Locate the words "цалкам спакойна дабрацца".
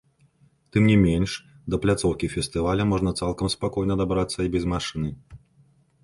3.25-4.39